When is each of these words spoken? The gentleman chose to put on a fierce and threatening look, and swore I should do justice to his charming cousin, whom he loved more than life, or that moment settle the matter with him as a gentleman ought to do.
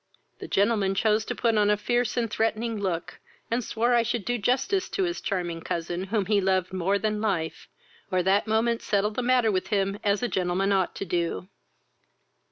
The 0.39 0.47
gentleman 0.47 0.95
chose 0.95 1.25
to 1.25 1.35
put 1.35 1.59
on 1.59 1.69
a 1.69 1.77
fierce 1.77 2.17
and 2.17 2.27
threatening 2.27 2.79
look, 2.79 3.19
and 3.51 3.63
swore 3.63 3.93
I 3.93 4.01
should 4.01 4.25
do 4.25 4.39
justice 4.39 4.89
to 4.89 5.03
his 5.03 5.21
charming 5.21 5.61
cousin, 5.61 6.05
whom 6.05 6.25
he 6.25 6.41
loved 6.41 6.73
more 6.73 6.97
than 6.97 7.21
life, 7.21 7.67
or 8.09 8.23
that 8.23 8.47
moment 8.47 8.81
settle 8.81 9.11
the 9.11 9.21
matter 9.21 9.51
with 9.51 9.67
him 9.67 9.99
as 10.03 10.23
a 10.23 10.27
gentleman 10.27 10.71
ought 10.71 10.95
to 10.95 11.05
do. 11.05 11.49